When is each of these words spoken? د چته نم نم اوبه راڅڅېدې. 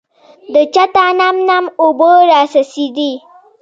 د 0.53 0.55
چته 0.73 1.05
نم 1.19 1.35
نم 1.47 1.65
اوبه 1.81 2.11
راڅڅېدې. 2.29 3.11